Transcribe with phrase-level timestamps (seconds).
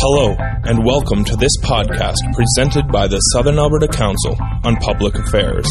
[0.00, 5.66] Hello, and welcome to this podcast presented by the Southern Alberta Council on Public Affairs.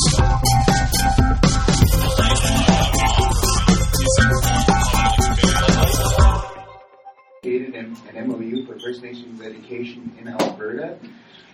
[7.41, 7.95] created an
[8.27, 10.97] MOU for First Nations education in Alberta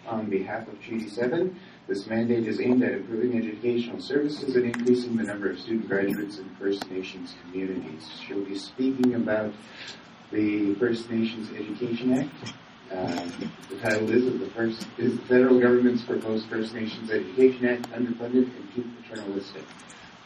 [0.08, 1.55] on behalf of Treaty 7.
[1.88, 6.40] This mandate is aimed at improving educational services and increasing the number of student graduates
[6.40, 8.09] in First Nations communities.
[8.26, 9.53] She'll be speaking about
[10.31, 12.53] the First Nations Education Act.
[12.93, 13.27] Uh,
[13.70, 17.89] the title is of the first is the federal government's proposed First Nations Education Act
[17.89, 19.63] underfunded and too paternalistic.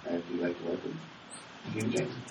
[0.05, 0.99] Uh, if you'd like to welcome
[1.71, 2.21] Jim Jackson.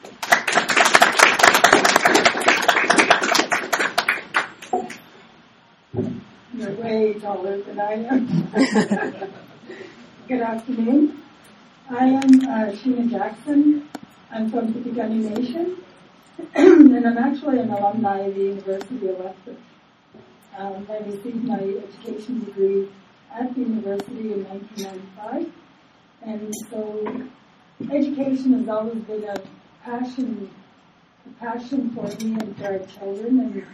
[6.52, 9.30] You're way taller than I am.
[10.28, 11.22] Good afternoon.
[11.88, 13.88] I am uh, Sheena Jackson.
[14.30, 15.78] I'm from the Nation,
[16.54, 19.56] and I'm actually an alumni of the University of Lethbridge.
[20.56, 22.88] Um, I received my education degree
[23.32, 25.52] at the university in 1995,
[26.22, 27.28] and so
[27.92, 29.36] education has always been a
[29.84, 30.50] passion
[31.26, 33.40] a passion for me and for our children.
[33.40, 33.66] And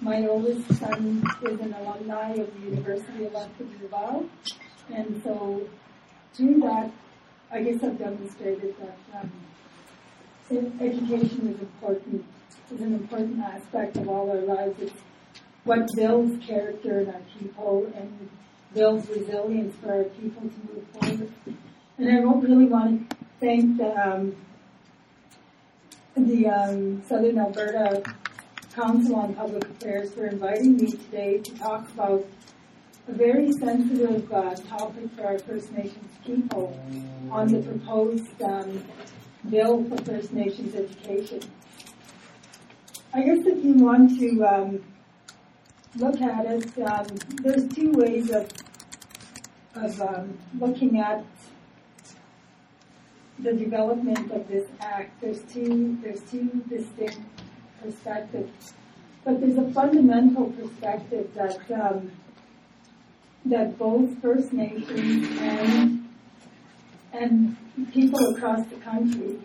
[0.00, 4.28] my oldest son is an alumni of the University of Laval.
[4.92, 5.68] And so
[6.34, 6.90] through that,
[7.50, 9.30] I guess I've demonstrated that um,
[10.80, 12.24] education is important,
[12.72, 14.80] is an important aspect of all our lives.
[14.80, 15.02] It's
[15.64, 18.30] what builds character in our people and
[18.74, 21.32] builds resilience for our people to move forward.
[21.98, 24.36] And I really want to thank the um,
[26.16, 28.02] the um, Southern Alberta
[28.74, 32.26] Council on Public Affairs for inviting me today to talk about
[33.08, 36.78] a very sensitive uh, topic for our First Nations people
[37.30, 38.84] on the proposed um,
[39.48, 41.40] bill for First Nations education.
[43.12, 44.84] I guess if you want to um,
[45.96, 47.06] look at it, um,
[47.42, 48.48] there's two ways of
[49.74, 51.24] of um, looking at
[53.38, 57.20] the development of this act, there's two, there's two distinct
[57.82, 58.74] perspectives.
[59.24, 62.12] But there's a fundamental perspective that, um,
[63.46, 66.08] that both First Nations and,
[67.12, 67.56] and
[67.92, 69.38] people across the country,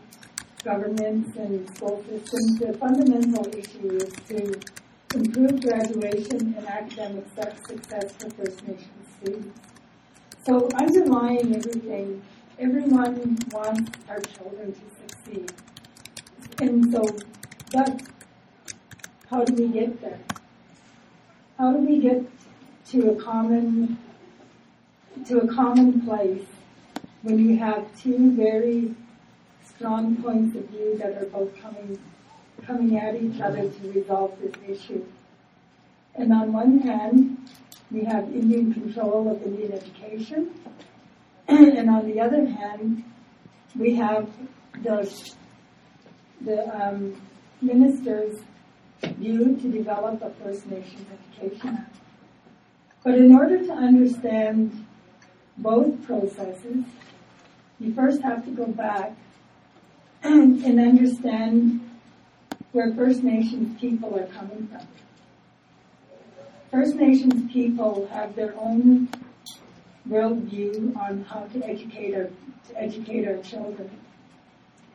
[0.63, 4.59] governments and school systems, the fundamental issue is to
[5.15, 9.59] improve graduation and academic success for First Nations students.
[10.45, 12.21] So underlying everything
[12.59, 15.51] everyone wants our children to succeed.
[16.61, 17.03] And so,
[17.71, 18.01] but
[19.29, 20.19] how do we get there?
[21.57, 22.23] How do we get
[22.91, 23.97] to a common,
[25.25, 26.45] to a common place
[27.23, 28.93] when you have two very
[29.65, 31.99] strong points of view that are both coming,
[32.65, 35.05] coming at each other to resolve this issue?
[36.15, 37.49] And on one hand,
[37.91, 40.53] we have Indian control of Indian education,
[41.47, 43.03] and on the other hand,
[43.75, 44.29] we have
[44.83, 45.09] the,
[46.41, 47.21] the um,
[47.61, 48.39] minister's
[49.01, 51.05] view to develop a First Nations
[51.37, 51.95] Education Act.
[53.03, 54.85] But in order to understand
[55.57, 56.85] both processes,
[57.79, 59.13] you first have to go back
[60.23, 61.84] and, and understand
[62.75, 64.85] where First Nations people are coming from.
[66.69, 69.07] First Nations people have their own
[70.09, 72.27] worldview on how to educate our
[72.67, 73.89] to educate our children.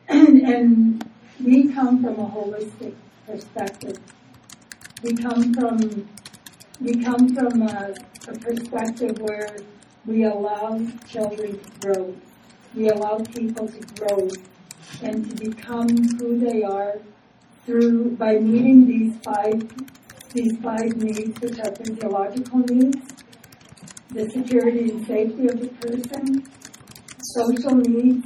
[0.07, 1.11] And, and
[1.43, 2.93] we come from a holistic
[3.25, 3.97] perspective.
[5.01, 6.07] We come from
[6.79, 7.95] we come from a,
[8.27, 9.57] a perspective where
[10.05, 12.15] we allow children to grow.
[12.75, 14.29] We allow people to grow
[15.01, 16.99] and to become who they are
[17.65, 19.69] through by meeting these five
[20.33, 23.13] these five needs, which are physiological needs,
[24.11, 26.43] the security and safety of the person,
[27.21, 28.25] social needs,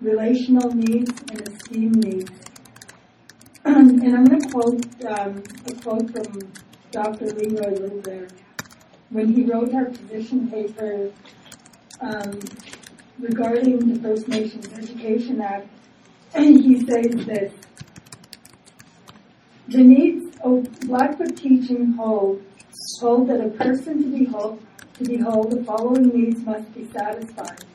[0.00, 2.30] relational needs, and esteem needs.
[3.64, 6.52] and I'm going to quote um, a quote from
[6.90, 7.26] Dr.
[7.26, 8.26] Leroy Little.
[9.10, 11.10] When he wrote our position paper
[12.00, 12.40] um,
[13.18, 15.68] regarding the First Nations Education Act,
[16.34, 17.52] and he says this.
[19.68, 22.42] The needs of Blackfoot teaching hold
[23.00, 24.62] hold that a person to behold
[24.94, 27.66] to behold, the following needs must be satisfied,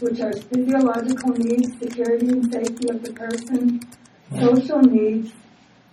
[0.00, 3.80] which are physiological needs, security and safety of the person,
[4.38, 5.32] social needs,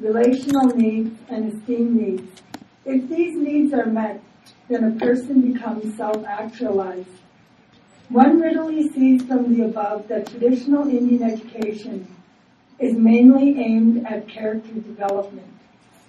[0.02, 2.42] relational needs, and esteem needs.
[2.84, 4.22] If these needs are met,
[4.68, 7.08] then a person becomes self-actualized.
[8.10, 12.17] One readily sees from the above that traditional Indian education
[12.80, 15.54] is mainly aimed at character development.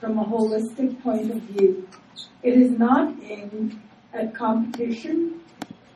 [0.01, 1.89] from a holistic point of view.
[2.45, 3.81] It is not aimed
[4.13, 5.41] at competition,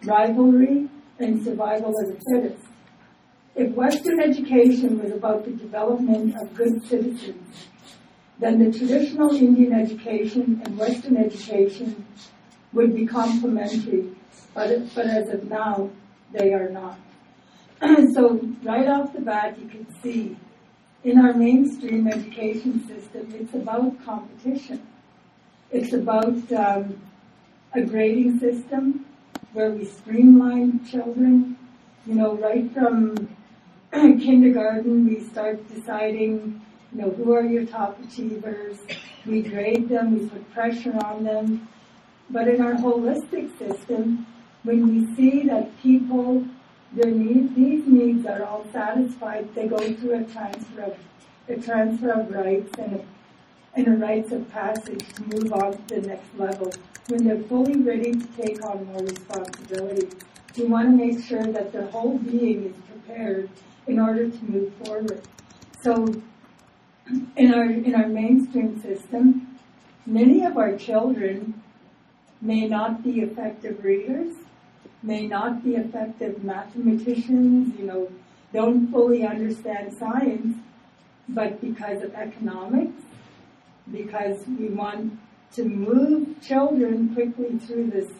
[0.02, 0.88] rivalry,
[1.20, 2.66] and survival of the fittest.
[3.54, 7.68] If Western education was about the development of good citizens,
[8.40, 12.04] then the traditional Indian education and Western education
[12.72, 14.10] would be complementary,
[14.52, 15.90] but, but as of now,
[16.32, 16.98] they are not.
[18.14, 20.36] so right off the bat, you can see
[21.04, 24.86] in our mainstream education system, it's about competition.
[25.70, 27.00] It's about um,
[27.72, 29.06] a grading system
[29.52, 31.56] where we streamline children.
[32.06, 33.28] You know, right from
[33.92, 36.60] kindergarten, we start deciding,
[36.92, 38.78] you know, who are your top achievers.
[39.26, 41.68] We grade them, we put pressure on them.
[42.30, 44.26] But in our holistic system,
[44.62, 46.46] when we see that people,
[46.94, 50.98] their needs, these needs are all satisfied, they go through a transfer of,
[51.48, 53.04] a transfer of rights and a,
[53.74, 56.72] and a rites of passage to move on to the next level.
[57.08, 60.08] When they're fully ready to take on more responsibility,
[60.56, 63.48] we want to make sure that their whole being is prepared
[63.86, 65.22] in order to move forward.
[65.82, 66.22] So,
[67.36, 69.58] in our in our mainstream system,
[70.06, 71.60] many of our children
[72.40, 74.34] may not be effective readers,
[75.02, 78.10] may not be effective mathematicians, you know,
[78.52, 80.56] don't fully understand science,
[81.28, 83.02] but because of economics,
[83.90, 85.18] because we want
[85.54, 88.10] to move children quickly through this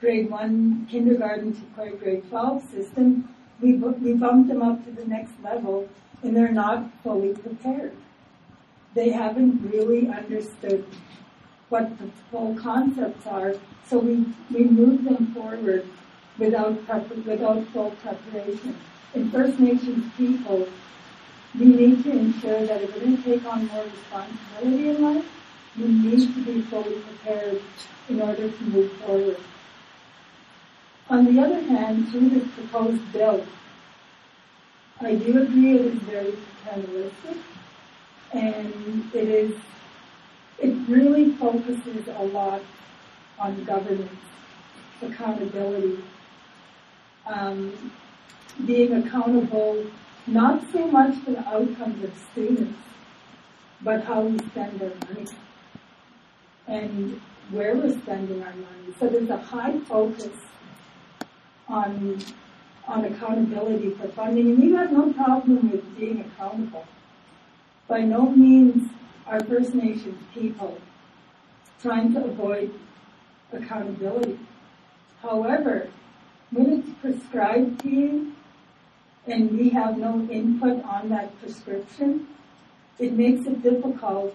[0.00, 3.28] grade one kindergarten to grade 12 system,
[3.60, 5.88] we, we bump them up to the next level
[6.22, 7.94] and they're not fully prepared.
[8.94, 10.86] They haven't really understood
[11.68, 13.54] what the full concepts are.
[13.86, 15.86] So we, we move them forward
[16.38, 18.76] without, prep, without full preparation.
[19.14, 20.68] In First Nations people,
[21.58, 25.26] we need to ensure that if we're going to take on more responsibility in life,
[25.76, 27.60] we need to be fully prepared
[28.08, 29.36] in order to move forward.
[31.08, 33.44] On the other hand, through this proposed bill,
[35.00, 36.34] I do agree it is very
[36.64, 37.38] paternalistic
[38.32, 39.56] and it is
[40.58, 42.60] it really focuses a lot
[43.38, 44.10] on governance,
[45.00, 46.04] accountability,
[47.30, 47.92] um,
[48.66, 49.86] being accountable
[50.26, 52.78] not so much for the outcomes of students,
[53.82, 55.26] but how we spend our money
[56.66, 58.94] and where we're spending our money.
[58.98, 60.36] So there's a high focus
[61.68, 62.22] on
[62.86, 66.84] on accountability for funding, and we have no problem with being accountable.
[67.86, 68.90] By no means
[69.26, 70.78] are First Nations people
[71.80, 72.74] trying to avoid
[73.52, 74.40] accountability.
[75.22, 75.88] However,
[76.50, 78.32] when it's prescribed to you
[79.26, 82.26] and we have no input on that prescription,
[82.98, 84.34] it makes it difficult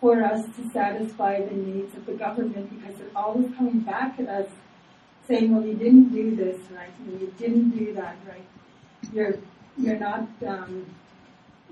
[0.00, 4.28] for us to satisfy the needs of the government because they're always coming back at
[4.28, 4.48] us
[5.26, 8.46] saying, well, you didn't do this right, and you didn't do that right.
[9.12, 9.38] You're,
[9.76, 10.86] you're not, um,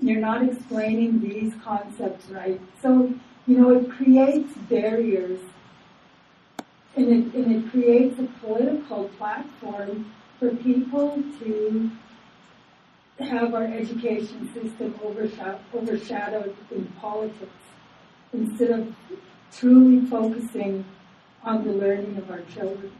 [0.01, 2.59] you're not explaining these concepts right.
[2.81, 3.13] So,
[3.47, 5.39] you know, it creates barriers
[6.95, 11.91] and it, and it creates a political platform for people to
[13.19, 14.93] have our education system
[15.73, 17.51] overshadowed in politics
[18.33, 18.95] instead of
[19.51, 20.83] truly focusing
[21.43, 22.91] on the learning of our children.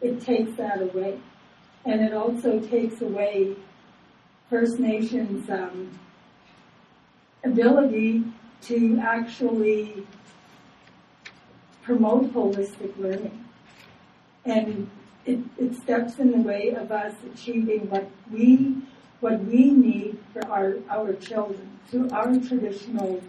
[0.00, 1.20] It takes that away.
[1.84, 3.56] And it also takes away
[4.48, 5.90] First Nations um,
[7.44, 8.24] ability
[8.62, 10.06] to actually
[11.82, 13.44] promote holistic learning.
[14.44, 14.90] And
[15.24, 18.82] it, it steps in the way of us achieving what we
[19.22, 23.22] what we need for our, our children through our traditional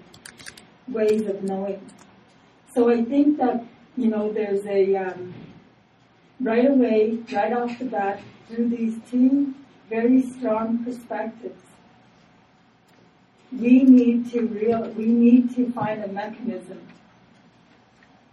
[0.88, 1.88] ways of knowing.
[2.74, 3.64] So I think that,
[3.96, 5.36] you know, there's a, um,
[6.40, 9.54] right away, right off the bat, through these two
[9.88, 11.62] very strong perspectives,
[13.52, 16.82] we need to real, we need to find a mechanism.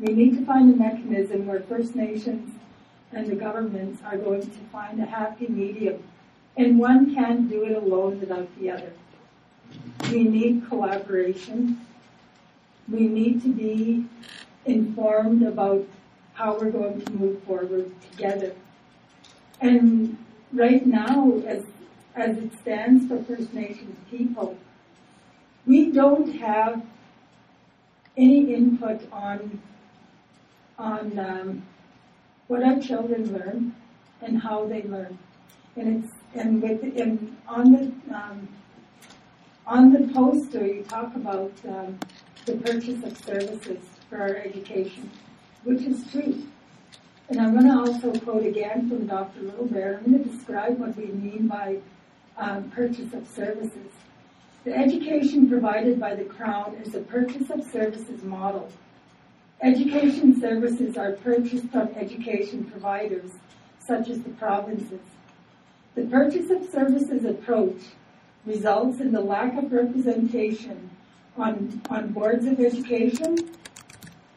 [0.00, 2.58] We need to find a mechanism where First Nations
[3.12, 6.02] and the governments are going to find a happy medium
[6.56, 8.92] and one can't do it alone without the other.
[10.10, 11.86] We need collaboration.
[12.88, 14.06] We need to be
[14.64, 15.86] informed about
[16.32, 18.54] how we're going to move forward together.
[19.60, 20.16] And
[20.52, 21.64] right now, as,
[22.16, 24.56] as it stands for First Nations people,
[25.66, 26.82] we don't have
[28.16, 29.60] any input on
[30.80, 31.62] on um,
[32.48, 33.74] what our children learn
[34.22, 35.18] and how they learn.
[35.76, 38.48] And it's and with and on the um,
[39.66, 41.98] on the poster you talk about um,
[42.46, 45.10] the purchase of services for our education,
[45.64, 46.42] which is true.
[47.28, 49.42] And I'm going to also quote again from Dr.
[49.42, 49.98] Little Bear.
[49.98, 51.76] I'm going to describe what we mean by
[52.36, 53.92] um, purchase of services.
[54.64, 58.70] The education provided by the Crown is a purchase of services model.
[59.62, 63.32] Education services are purchased from education providers,
[63.78, 65.00] such as the provinces.
[65.94, 67.82] The purchase of services approach
[68.46, 70.88] results in the lack of representation
[71.36, 73.36] on, on boards of education,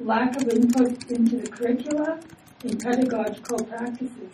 [0.01, 2.19] lack of input into the curricula,
[2.63, 4.31] and pedagogical practices.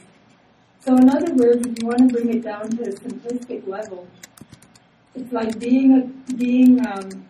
[0.80, 4.08] So in other words, if you want to bring it down to a simplistic level,
[5.14, 7.26] it's like being a, being um,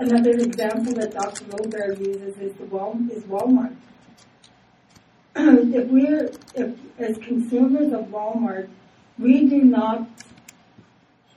[0.00, 1.44] another example that Dr.
[1.44, 3.76] Goldberg uses is the Wal, is Walmart.
[5.36, 8.68] if we're if as consumers of Walmart,
[9.18, 10.08] we do not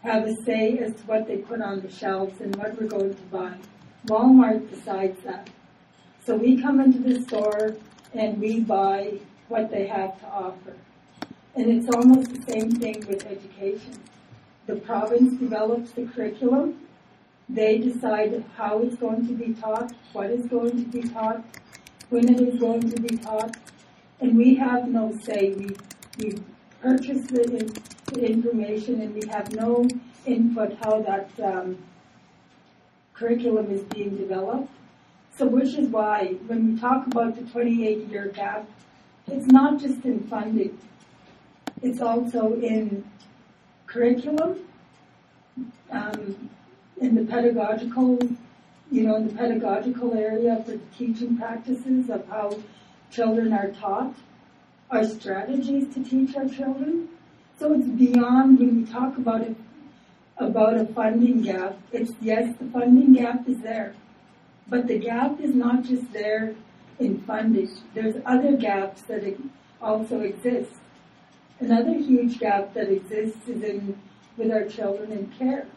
[0.03, 3.13] have a say as to what they put on the shelves and what we're going
[3.13, 3.55] to buy.
[4.08, 5.50] Walmart decides that.
[6.25, 7.75] So we come into the store
[8.13, 10.75] and we buy what they have to offer.
[11.55, 14.00] And it's almost the same thing with education.
[14.65, 16.79] The province develops the curriculum.
[17.50, 21.43] They decide how it's going to be taught, what is going to be taught,
[22.09, 23.55] when it is going to be taught,
[24.19, 25.53] and we have no say.
[25.53, 25.75] We,
[26.17, 26.41] we
[26.81, 27.73] purchase the, in,
[28.13, 29.88] the information and we have no
[30.25, 31.77] input how that um,
[33.13, 34.69] curriculum is being developed.
[35.35, 38.69] So which is why when we talk about the 28 year gap,
[39.27, 40.77] it's not just in funding.
[41.81, 43.03] It's also in
[43.88, 44.59] curriculum,
[45.91, 46.50] um,
[47.03, 48.17] in the pedagogical,
[48.89, 52.57] you know, in the pedagogical area for teaching practices of how
[53.12, 54.15] children are taught,
[54.89, 57.10] our strategies to teach our children.
[57.60, 59.55] So it's beyond when we talk about it,
[60.38, 61.77] about a funding gap.
[61.91, 63.95] It's yes, the funding gap is there,
[64.69, 66.55] but the gap is not just there
[67.00, 67.69] in funding.
[67.93, 69.24] There's other gaps that
[69.81, 70.72] also exist.
[71.60, 74.00] Another huge gap that exists is in
[74.38, 75.67] with our children in care.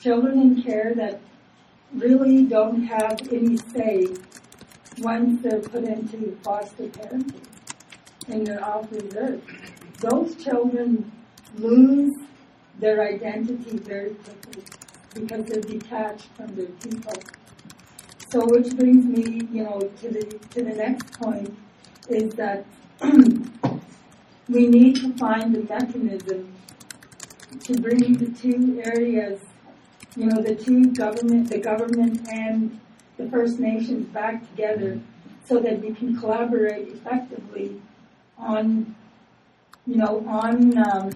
[0.00, 1.20] Children in care that
[1.94, 4.06] really don't have any say
[4.98, 7.42] once they're put into foster parenting
[8.28, 9.42] and they're off reserve.
[9.98, 11.10] Those children
[11.56, 12.14] lose
[12.78, 14.62] their identity very quickly
[15.14, 17.12] because they're detached from their people.
[18.30, 21.52] So which brings me, you know, to the to the next point
[22.08, 22.64] is that
[24.48, 26.52] we need to find a mechanism
[27.64, 29.40] to bring the two areas,
[30.16, 32.78] you know, the two government, the government and
[33.16, 35.00] the First Nations back together
[35.44, 37.80] so that we can collaborate effectively
[38.38, 38.94] on,
[39.86, 41.10] you know, on um,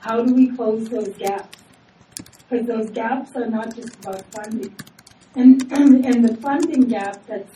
[0.00, 1.58] how do we close those gaps?
[2.48, 4.74] Because those gaps are not just about funding.
[5.34, 7.46] And, and the funding gap that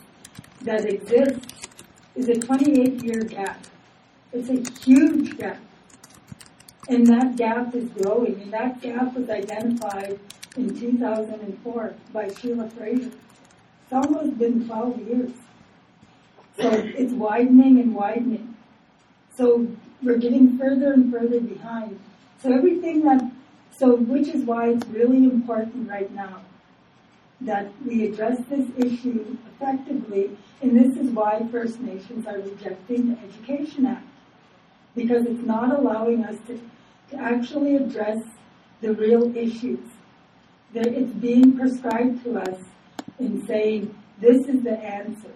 [0.62, 1.68] that exists
[2.14, 3.64] is a 28 year gap.
[4.32, 5.58] It's a huge gap.
[6.88, 8.40] And that gap is growing.
[8.42, 10.18] And that gap was identified
[10.56, 13.10] in 2004 by Sheila Fraser.
[13.82, 15.32] It's almost been 12 years.
[16.58, 18.56] So it's widening and widening.
[19.36, 19.66] So
[20.02, 21.98] we're getting further and further behind.
[22.42, 23.30] So everything that,
[23.76, 26.40] so which is why it's really important right now
[27.42, 30.30] that we address this issue effectively,
[30.62, 34.06] and this is why First Nations are rejecting the Education Act,
[34.94, 36.58] because it's not allowing us to,
[37.10, 38.22] to actually address
[38.80, 39.80] the real issues.
[40.74, 42.58] That it's being prescribed to us
[43.18, 45.30] in saying this is the answer.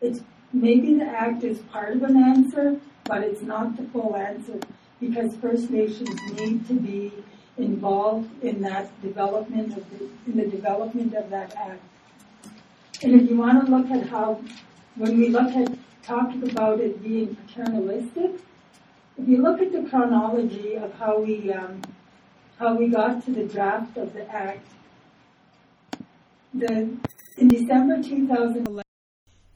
[0.00, 0.20] It's
[0.52, 4.58] maybe the act is part of an answer, but it's not the full answer
[5.00, 7.12] because First Nations need to be
[7.58, 11.82] involved in that development of the, in the development of that act.
[13.02, 14.40] And if you want to look at how,
[14.96, 18.40] when we look at talking about it being paternalistic,
[19.16, 21.82] if you look at the chronology of how we um,
[22.58, 24.66] how we got to the draft of the act,
[26.52, 26.96] the
[27.36, 28.82] in December 2011,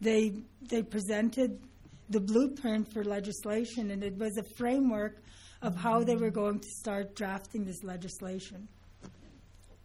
[0.00, 1.60] they they presented
[2.08, 5.22] the blueprint for legislation, and it was a framework
[5.60, 8.68] of how they were going to start drafting this legislation.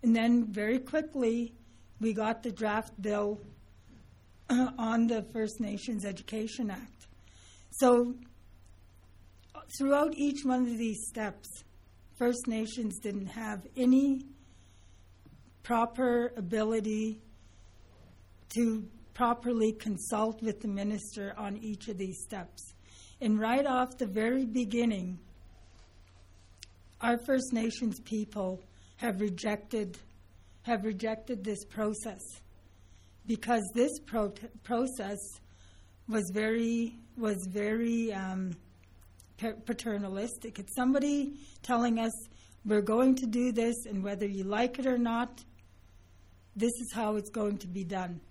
[0.03, 1.53] And then very quickly,
[1.99, 3.39] we got the draft bill
[4.49, 7.07] uh, on the First Nations Education Act.
[7.71, 8.13] So,
[9.77, 11.63] throughout each one of these steps,
[12.17, 14.21] First Nations didn't have any
[15.63, 17.19] proper ability
[18.55, 22.73] to properly consult with the minister on each of these steps.
[23.21, 25.17] And right off the very beginning,
[27.01, 28.61] our First Nations people
[28.97, 29.97] have rejected
[30.63, 32.21] have rejected this process
[33.27, 35.19] because this pro- process
[36.07, 38.55] was very was very um,
[39.37, 40.59] paternalistic.
[40.59, 42.11] It's somebody telling us
[42.65, 45.43] we're going to do this, and whether you like it or not,
[46.55, 48.21] this is how it's going to be done.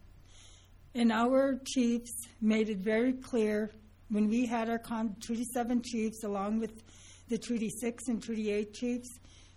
[0.95, 3.71] And our chiefs made it very clear
[4.09, 6.83] when we had our con- Treaty 7 chiefs, along with
[7.29, 9.09] the Treaty 6 and Treaty 8 chiefs,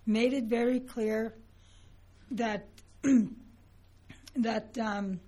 [0.06, 1.36] made it very clear
[2.32, 2.66] that
[4.36, 5.20] that um,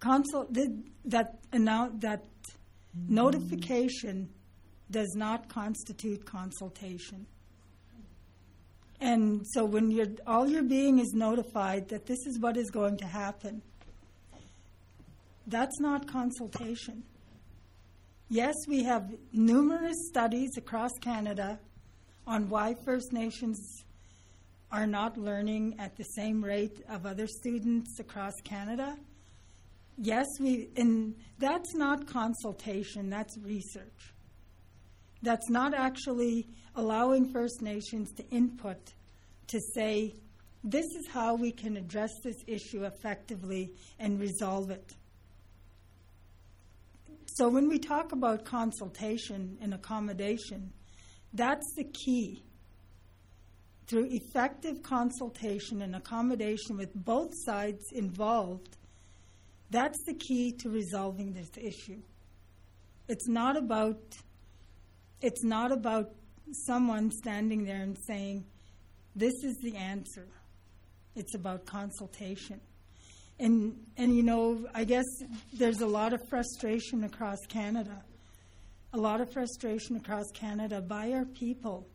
[0.00, 2.24] consul did that announce that
[3.08, 4.28] notification
[4.90, 7.26] does not constitute consultation.
[9.00, 12.98] And so when you're, all you're being is notified that this is what is going
[12.98, 13.62] to happen,
[15.46, 17.02] that's not consultation.
[18.28, 21.58] Yes, we have numerous studies across Canada
[22.26, 23.58] on why First Nations
[24.70, 28.96] are not learning at the same rate of other students across Canada.
[29.98, 34.14] Yes, we and that's not consultation, that's research.
[35.22, 38.78] That's not actually allowing First Nations to input
[39.48, 40.14] to say
[40.64, 44.92] this is how we can address this issue effectively and resolve it.
[47.26, 50.72] So when we talk about consultation and accommodation,
[51.32, 52.42] that's the key.
[53.86, 58.76] Through effective consultation and accommodation with both sides involved,
[59.72, 62.00] that's the key to resolving this issue.
[63.08, 64.00] It's not about
[65.20, 66.06] it's not about
[66.66, 68.44] someone standing there and saying,
[69.14, 70.28] This is the answer.
[71.14, 72.60] It's about consultation.
[73.38, 75.06] And and you know, I guess
[75.52, 78.02] there's a lot of frustration across Canada
[78.94, 81.86] a lot of frustration across Canada by our people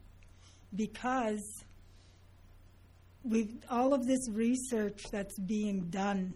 [0.75, 1.63] because
[3.24, 6.33] with all of this research that's being done,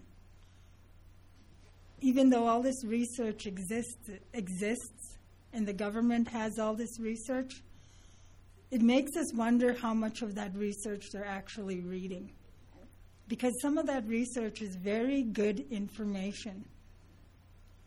[2.02, 5.18] even though all this research exists, exists
[5.54, 7.62] and the government has all this research,
[8.72, 12.32] it makes us wonder how much of that research they're actually reading.
[13.28, 16.66] Because some of that research is very good information,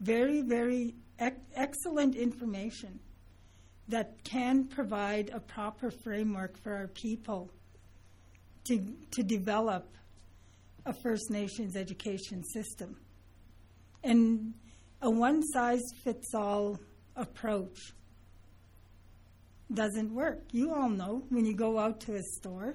[0.00, 3.00] very, very ec- excellent information
[3.88, 7.50] that can provide a proper framework for our people
[8.64, 8.78] to,
[9.10, 9.88] to develop
[10.86, 12.96] a First Nations education system.
[14.04, 14.52] And
[15.00, 16.78] a one size fits all
[17.16, 17.94] approach
[19.72, 20.42] doesn't work.
[20.52, 22.74] You all know when you go out to a store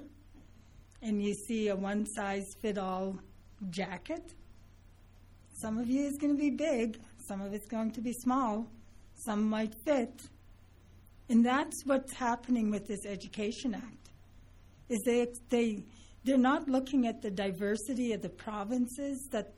[1.02, 3.16] and you see a one size fit all
[3.70, 4.34] jacket,
[5.52, 8.66] some of you is going to be big, some of it's going to be small,
[9.14, 10.22] some might fit.
[11.28, 14.10] And that's what's happening with this Education Act.
[14.88, 15.84] Is they they
[16.24, 19.54] they're not looking at the diversity of the provinces that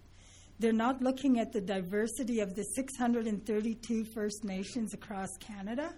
[0.59, 5.93] they're not looking at the diversity of the 632 First Nations across Canada.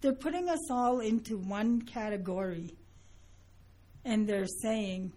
[0.00, 2.74] They're putting us all into one category
[4.04, 5.12] and they're saying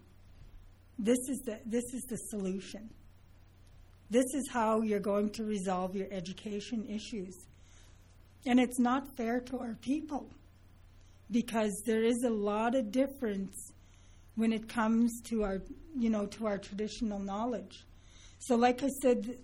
[0.99, 2.89] this is the this is the solution.
[4.09, 7.35] This is how you're going to resolve your education issues.
[8.45, 10.29] And it's not fair to our people
[11.31, 13.71] because there is a lot of difference
[14.35, 15.61] when it comes to our,
[15.97, 17.85] you know, to our traditional knowledge.
[18.45, 19.37] So, like I said,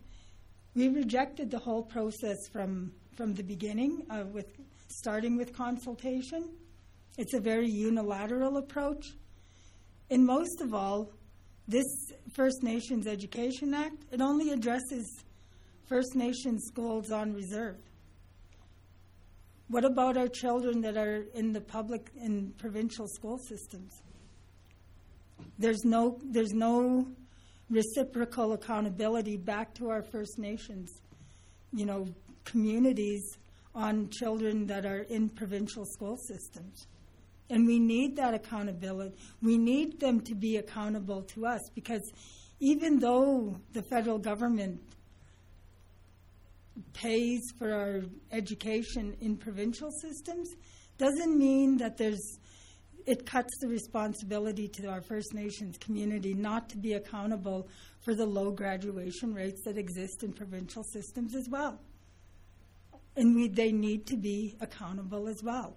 [0.76, 4.48] we rejected the whole process from from the beginning, uh, with
[4.90, 6.50] starting with consultation.
[7.18, 9.06] It's a very unilateral approach,
[10.10, 11.12] and most of all,
[11.66, 11.86] this
[12.34, 15.24] First Nations Education Act, it only addresses
[15.86, 17.78] First Nations schools on reserve.
[19.70, 24.02] What about our children that are in the public and provincial school systems?
[25.58, 27.08] There's no, there's no
[27.70, 31.02] reciprocal accountability back to our First Nations,
[31.72, 32.08] you know,
[32.46, 33.38] communities
[33.76, 36.88] on children that are in provincial school systems.
[37.50, 39.16] And we need that accountability.
[39.42, 42.12] We need them to be accountable to us because
[42.60, 44.82] even though the federal government
[46.94, 48.02] pays for our
[48.32, 50.50] education in provincial systems,
[50.98, 52.39] doesn't mean that there's
[53.10, 57.68] it cuts the responsibility to our First Nations community not to be accountable
[58.02, 61.80] for the low graduation rates that exist in provincial systems as well.
[63.16, 65.76] And we, they need to be accountable as well.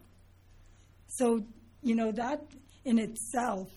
[1.06, 1.42] So
[1.82, 2.44] you know, that
[2.84, 3.70] in itself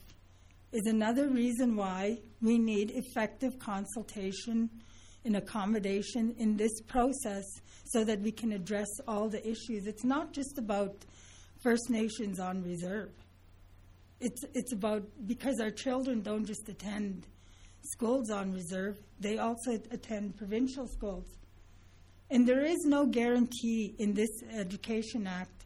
[0.74, 4.70] is another reason why we need effective consultation
[5.24, 7.46] and accommodation in this process
[7.86, 9.88] so that we can address all the issues.
[9.88, 11.06] It's not just about
[11.64, 13.12] First Nations on reserve.
[14.20, 17.28] It's it's about because our children don't just attend
[17.82, 21.26] schools on reserve; they also attend provincial schools,
[22.32, 25.66] and there is no guarantee in this Education Act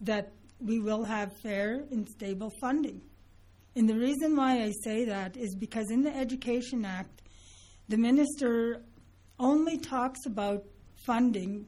[0.00, 3.00] that we will have fair and stable funding.
[3.74, 7.22] And the reason why I say that is because in the Education Act,
[7.88, 8.82] the minister
[9.38, 10.64] only talks about
[11.04, 11.66] funding,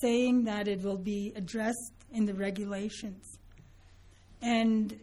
[0.00, 3.38] saying that it will be addressed in the regulations.
[4.40, 4.98] And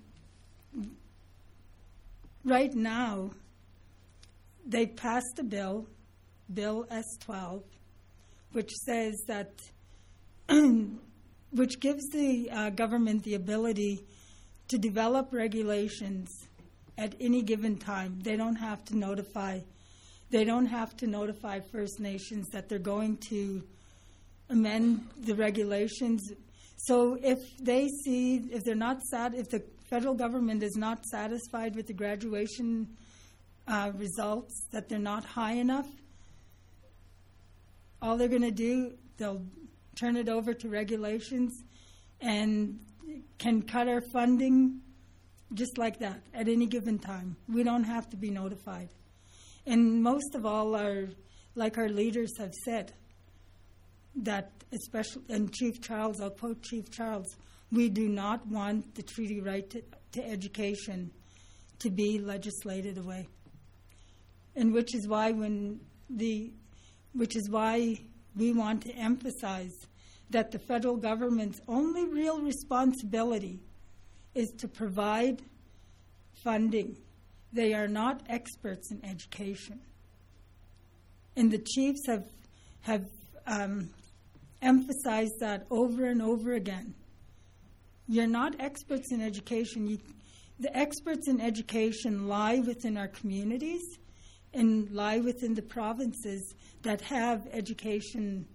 [2.48, 3.32] right now,
[4.66, 5.86] they passed a bill,
[6.54, 7.62] Bill S12,
[8.54, 9.52] which says that,
[11.52, 14.00] which gives the uh, government the ability
[14.70, 16.30] to develop regulations
[16.98, 18.20] at any given time.
[18.24, 19.60] They don't have to notify.
[20.30, 23.62] They don't have to notify First Nations that they're going to
[24.50, 26.32] amend the regulations.
[26.78, 31.76] So if they see if they're not sat if the federal government is not satisfied
[31.76, 32.88] with the graduation
[33.68, 35.88] uh, results that they're not high enough,
[38.02, 39.44] all they're going to do they'll
[39.96, 41.64] turn it over to regulations
[42.22, 42.80] and
[43.38, 44.80] can cut our funding
[45.54, 47.36] just like that at any given time.
[47.48, 48.90] We don't have to be notified.
[49.66, 51.10] And most of all, our
[51.56, 52.94] like our leaders have said
[54.18, 57.36] that, especially and Chief Charles, I'll quote Chief Charles:
[57.72, 59.82] "We do not want the treaty right to,
[60.14, 61.12] to education
[61.80, 63.28] to be legislated away."
[64.56, 66.52] And which is why when the,
[67.14, 68.00] which is why
[68.36, 69.74] we want to emphasize
[70.30, 73.60] that the federal government's only real responsibility
[74.36, 75.42] is to provide
[76.44, 76.98] funding.
[77.54, 79.80] They are not experts in education.
[81.36, 82.26] And the chiefs have,
[82.82, 83.06] have
[83.46, 83.90] um,
[84.62, 86.94] emphasized that over and over again.
[88.08, 89.88] You're not experts in education.
[89.88, 90.00] You,
[90.60, 93.84] the experts in education lie within our communities
[94.54, 98.48] and lie within the provinces that have education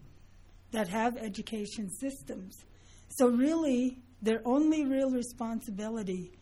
[0.72, 2.64] that have education systems.
[3.08, 6.32] So really, their only real responsibility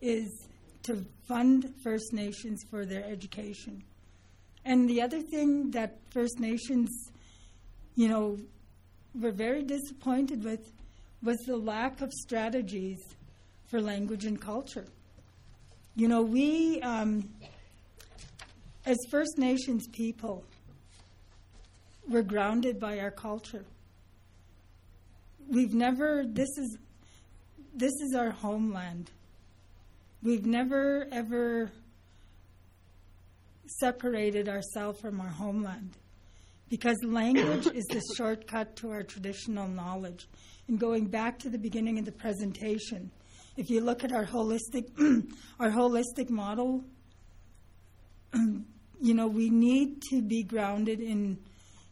[0.00, 0.46] is
[0.84, 3.82] to fund First Nations for their education.
[4.64, 7.10] And the other thing that First Nations,
[7.96, 8.38] you know,
[9.14, 10.70] were very disappointed with
[11.24, 12.98] was the lack of strategies
[13.66, 14.84] for language and culture.
[15.96, 17.28] You know, we, um,
[18.84, 20.44] as First Nations people,
[22.08, 23.64] we're grounded by our culture.
[25.48, 26.78] We've never, this is
[27.76, 29.10] this is our homeland.
[30.22, 31.72] We've never, ever
[33.66, 35.90] separated ourselves from our homeland
[36.68, 40.28] because language is the shortcut to our traditional knowledge.
[40.68, 43.10] And going back to the beginning of the presentation,
[43.56, 44.88] if you look at our holistic,
[45.60, 46.82] our holistic model,
[48.34, 51.38] you know, we need to be grounded in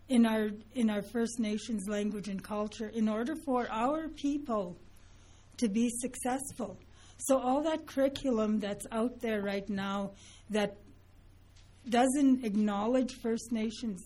[0.08, 4.76] in our in our First Nations language and culture in order for our people
[5.58, 6.78] to be successful.
[7.18, 10.12] So, all that curriculum that's out there right now
[10.50, 10.76] that
[11.88, 14.02] doesn't acknowledge First Nations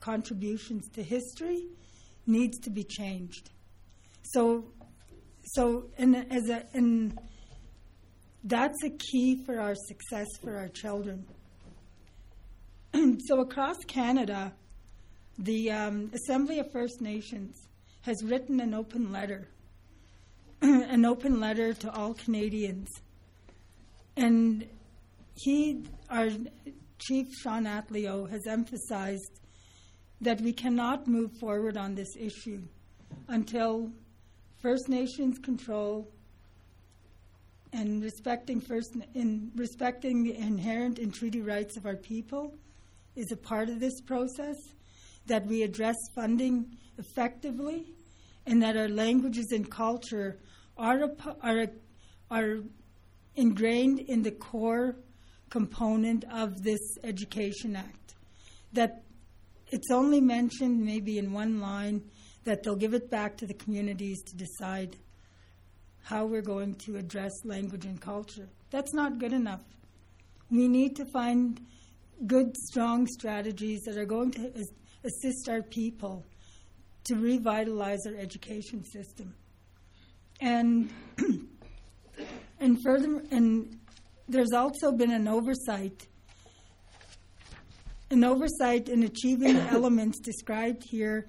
[0.00, 1.64] contributions to history
[2.26, 3.50] needs to be changed.
[4.34, 4.64] So,
[5.44, 7.16] so and as a, and
[8.42, 11.24] that's a key for our success for our children.
[13.28, 14.52] so across Canada,
[15.38, 17.68] the um, Assembly of First Nations
[18.02, 19.48] has written an open letter
[20.62, 22.88] an open letter to all Canadians.
[24.16, 24.66] And
[25.36, 26.28] he, our
[26.98, 29.40] Chief Shawn Atleo, has emphasized
[30.20, 32.62] that we cannot move forward on this issue
[33.28, 33.92] until
[34.64, 36.08] First Nations control
[37.74, 42.54] and respecting first in respecting the inherent and treaty rights of our people
[43.14, 44.56] is a part of this process.
[45.26, 47.92] That we address funding effectively,
[48.46, 50.38] and that our languages and culture
[50.78, 51.10] are,
[51.42, 51.66] are,
[52.30, 52.56] are
[53.36, 54.96] ingrained in the core
[55.50, 58.14] component of this Education Act.
[58.72, 59.02] That
[59.68, 62.02] it's only mentioned maybe in one line
[62.44, 64.96] that they'll give it back to the communities to decide
[66.02, 68.48] how we're going to address language and culture.
[68.70, 69.60] That's not good enough.
[70.50, 71.60] We need to find
[72.26, 74.52] good, strong strategies that are going to
[75.04, 76.24] assist our people
[77.04, 79.34] to revitalize our education system
[80.40, 80.90] and
[82.60, 83.78] and further and
[84.28, 86.06] there's also been an oversight
[88.10, 91.26] an oversight in achieving the elements described here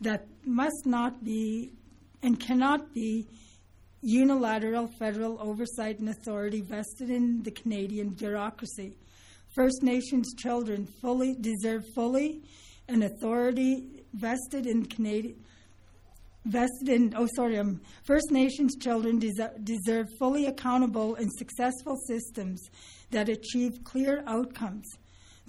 [0.00, 1.72] that must not be
[2.22, 3.26] and cannot be
[4.02, 8.94] unilateral federal oversight and authority vested in the Canadian bureaucracy.
[9.54, 12.40] First Nations children fully deserve fully
[12.88, 13.84] an authority
[14.14, 15.36] vested in Canadian
[16.46, 22.70] vested in oh sorry um, First Nations children des- deserve fully accountable and successful systems
[23.10, 24.86] that achieve clear outcomes.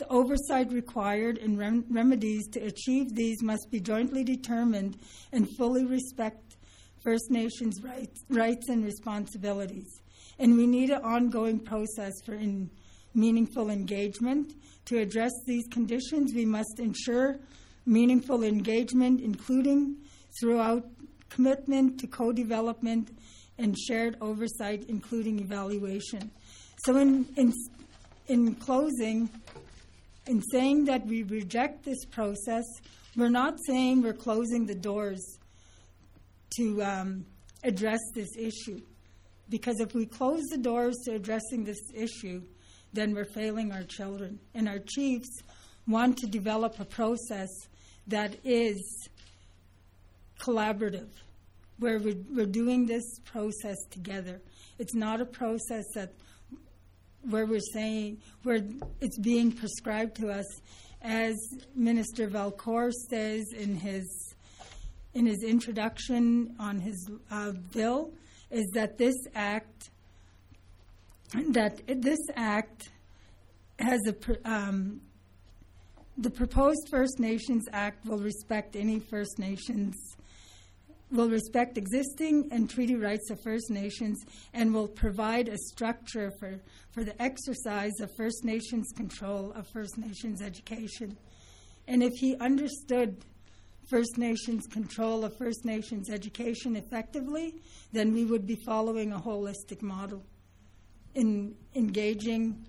[0.01, 4.97] The oversight required and rem- remedies to achieve these must be jointly determined
[5.31, 6.57] and fully respect
[7.03, 10.01] First Nations rights, rights and responsibilities.
[10.39, 12.71] And we need an ongoing process for in
[13.13, 14.55] meaningful engagement.
[14.85, 17.37] To address these conditions, we must ensure
[17.85, 19.97] meaningful engagement, including
[20.39, 20.83] throughout
[21.29, 23.15] commitment to co development
[23.59, 26.31] and shared oversight, including evaluation.
[26.85, 27.53] So, in, in,
[28.29, 29.29] in closing,
[30.27, 32.63] in saying that we reject this process,
[33.15, 35.37] we're not saying we're closing the doors
[36.57, 37.25] to um,
[37.63, 38.81] address this issue.
[39.49, 42.41] Because if we close the doors to addressing this issue,
[42.93, 44.39] then we're failing our children.
[44.53, 45.29] And our chiefs
[45.87, 47.49] want to develop a process
[48.07, 49.09] that is
[50.39, 51.09] collaborative,
[51.79, 54.41] where we're, we're doing this process together.
[54.79, 56.13] It's not a process that
[57.29, 58.61] where we're saying where
[58.99, 60.45] it's being prescribed to us,
[61.01, 61.35] as
[61.75, 64.35] Minister Valcourt says in his
[65.13, 68.11] in his introduction on his uh, bill,
[68.49, 69.89] is that this act
[71.33, 72.89] that this act
[73.79, 75.01] has a um,
[76.17, 79.95] the proposed First Nations Act will respect any First Nations
[81.11, 86.59] will respect existing and treaty rights of First Nations and will provide a structure for,
[86.91, 91.17] for the exercise of First Nations control of First Nations education.
[91.87, 93.25] And if he understood
[93.89, 97.55] First Nations control of First Nations education effectively,
[97.91, 100.23] then we would be following a holistic model
[101.13, 102.65] in engaging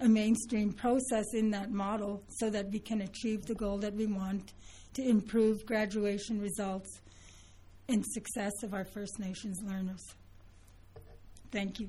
[0.00, 4.06] a mainstream process in that model so that we can achieve the goal that we
[4.06, 4.52] want
[4.92, 7.00] to improve graduation results
[7.88, 10.14] and success of our First Nations learners.
[11.50, 11.88] Thank you.